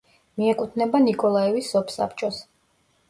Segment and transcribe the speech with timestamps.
[0.39, 2.41] მიეკუთვნება ნიკოლაევის სოფსაბჭოს.